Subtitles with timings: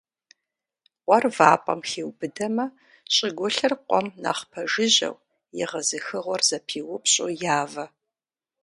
[1.05, 2.65] Къуэр вапӀэм хиубыдэмэ,
[3.15, 5.15] щӀыгулъыр къуэм нэхъ пэжыжьэу,
[5.63, 7.85] егъэзыхыгъуэр зэпиупщӀу явэ.